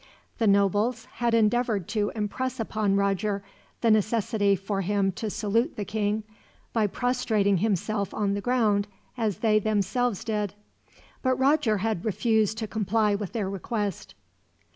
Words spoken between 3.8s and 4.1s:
the